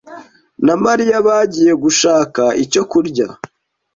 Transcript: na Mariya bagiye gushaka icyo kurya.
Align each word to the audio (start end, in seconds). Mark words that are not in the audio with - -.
na 0.65 0.73
Mariya 0.83 1.17
bagiye 1.27 1.71
gushaka 1.83 2.43
icyo 2.63 2.83
kurya. 2.91 3.27